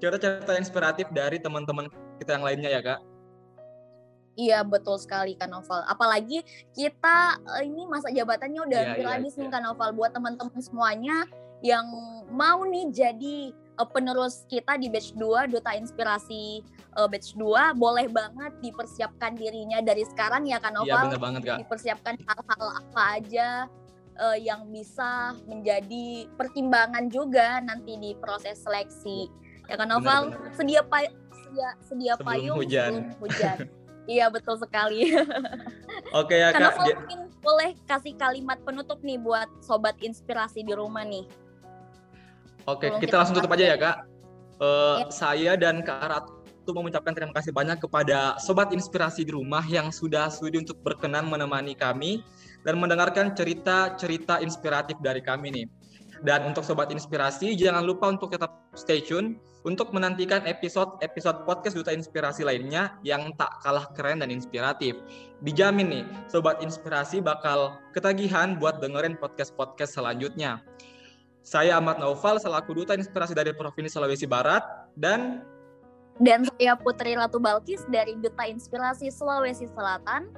[0.00, 1.88] cerita-cerita inspiratif dari teman-teman
[2.20, 3.00] kita yang lainnya ya kak.
[4.34, 5.84] Iya betul sekali Kak Novel.
[5.84, 6.40] Apalagi
[6.72, 7.16] kita
[7.56, 9.52] eh, ini masa jabatannya udah Iya, hampir iya, habis nih iya.
[9.52, 9.90] Kak Novel.
[9.92, 11.16] Buat teman-teman semuanya
[11.60, 11.84] yang
[12.28, 16.64] mau nih jadi eh, penerus kita di batch 2 Duta Inspirasi
[16.96, 21.02] eh, batch 2 boleh banget dipersiapkan dirinya dari sekarang ya Kak Iya Novel.
[21.06, 21.58] bener banget kak.
[21.60, 23.48] dipersiapkan hal-hal apa aja
[24.38, 29.26] yang bisa menjadi pertimbangan juga nanti di proses seleksi.
[29.66, 30.52] Ya kan Novel, Benar-benar.
[30.54, 30.98] sedia pa
[31.42, 32.90] sedia sedia Sebelum payung hujan.
[32.92, 33.56] sebelum hujan.
[34.06, 35.10] iya betul sekali.
[36.20, 41.02] Oke ya Kak Ja- mungkin boleh kasih kalimat penutup nih buat sobat inspirasi di rumah
[41.02, 41.26] nih.
[42.70, 43.96] Oke, kita kita langsung tutup aja ya kak.
[44.62, 45.06] Eh, Ya.
[45.10, 50.30] Saya dan Kak Ratu mengucapkan terima kasih banyak kepada sobat inspirasi di rumah yang sudah
[50.30, 52.22] sudi untuk berkenan menemani kami
[52.62, 55.66] dan mendengarkan cerita-cerita inspiratif dari kami nih.
[56.22, 61.90] Dan untuk sobat inspirasi, jangan lupa untuk tetap stay tune untuk menantikan episode-episode podcast Duta
[61.90, 64.94] Inspirasi lainnya yang tak kalah keren dan inspiratif.
[65.42, 70.62] Dijamin nih, sobat inspirasi bakal ketagihan buat dengerin podcast-podcast selanjutnya.
[71.42, 74.62] Saya Ahmad Naufal selaku Duta Inspirasi dari Provinsi Sulawesi Barat
[74.94, 75.42] dan
[76.22, 80.30] Dan saya Putri Ratu Balkis dari Duta Inspirasi Sulawesi Selatan.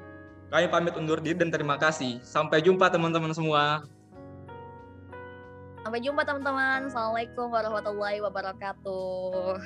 [0.49, 2.23] kami pamit undur diri dan terima kasih.
[2.23, 3.83] Sampai jumpa teman-teman semua.
[5.85, 6.89] Sampai jumpa teman-teman.
[6.89, 9.61] Assalamualaikum warahmatullahi wabarakatuh.